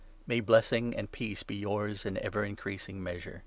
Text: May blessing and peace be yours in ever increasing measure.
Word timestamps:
May 0.25 0.39
blessing 0.39 0.95
and 0.95 1.11
peace 1.11 1.43
be 1.43 1.55
yours 1.57 2.07
in 2.07 2.17
ever 2.25 2.43
increasing 2.43 3.03
measure. 3.03 3.39